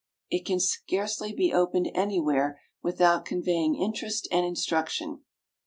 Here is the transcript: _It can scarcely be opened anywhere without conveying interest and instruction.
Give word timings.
_It 0.31 0.47
can 0.47 0.59
scarcely 0.59 1.31
be 1.31 1.53
opened 1.53 1.91
anywhere 1.93 2.59
without 2.81 3.23
conveying 3.23 3.75
interest 3.75 4.27
and 4.31 4.43
instruction. 4.47 5.25